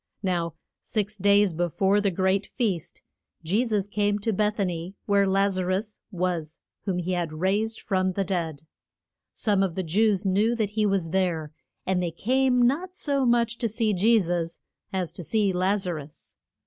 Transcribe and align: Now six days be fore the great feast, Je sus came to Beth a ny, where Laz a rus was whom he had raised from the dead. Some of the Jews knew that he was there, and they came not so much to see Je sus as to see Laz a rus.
Now 0.23 0.55
six 0.81 1.15
days 1.15 1.53
be 1.53 1.69
fore 1.69 2.01
the 2.01 2.09
great 2.09 2.47
feast, 2.47 3.03
Je 3.43 3.63
sus 3.67 3.85
came 3.85 4.17
to 4.17 4.33
Beth 4.33 4.57
a 4.57 4.65
ny, 4.65 4.93
where 5.05 5.27
Laz 5.27 5.59
a 5.59 5.65
rus 5.67 5.99
was 6.09 6.59
whom 6.85 6.97
he 6.97 7.11
had 7.11 7.31
raised 7.31 7.79
from 7.79 8.13
the 8.13 8.23
dead. 8.23 8.63
Some 9.31 9.61
of 9.61 9.75
the 9.75 9.83
Jews 9.83 10.25
knew 10.25 10.55
that 10.55 10.71
he 10.71 10.87
was 10.87 11.11
there, 11.11 11.51
and 11.85 12.01
they 12.01 12.09
came 12.09 12.63
not 12.63 12.95
so 12.95 13.27
much 13.27 13.59
to 13.59 13.69
see 13.69 13.93
Je 13.93 14.19
sus 14.19 14.59
as 14.91 15.11
to 15.11 15.23
see 15.23 15.53
Laz 15.53 15.85
a 15.85 15.93
rus. 15.93 16.35